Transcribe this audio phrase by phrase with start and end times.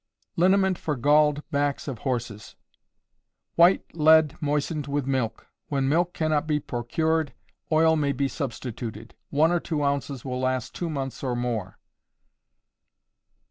[0.35, 2.55] Liniment for Galled Backs of Horses.
[3.53, 5.45] White lead moistened with milk.
[5.67, 7.33] When milk cannot be procured,
[7.71, 9.13] oil may be substituted.
[9.29, 11.77] One or two ounces will last two months or more.